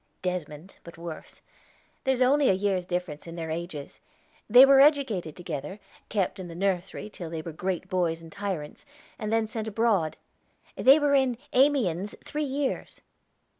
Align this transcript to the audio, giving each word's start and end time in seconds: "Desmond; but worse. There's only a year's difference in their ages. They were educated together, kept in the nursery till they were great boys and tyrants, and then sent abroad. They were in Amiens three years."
"Desmond; 0.23 0.77
but 0.83 0.97
worse. 0.97 1.43
There's 2.05 2.23
only 2.23 2.49
a 2.49 2.53
year's 2.53 2.87
difference 2.87 3.27
in 3.27 3.35
their 3.35 3.51
ages. 3.51 3.99
They 4.49 4.65
were 4.65 4.81
educated 4.81 5.35
together, 5.35 5.79
kept 6.09 6.39
in 6.39 6.47
the 6.47 6.55
nursery 6.55 7.07
till 7.07 7.29
they 7.29 7.43
were 7.43 7.51
great 7.53 7.87
boys 7.87 8.19
and 8.19 8.31
tyrants, 8.31 8.83
and 9.19 9.31
then 9.31 9.45
sent 9.45 9.67
abroad. 9.67 10.17
They 10.75 10.97
were 10.97 11.13
in 11.13 11.37
Amiens 11.53 12.15
three 12.25 12.41
years." 12.43 13.01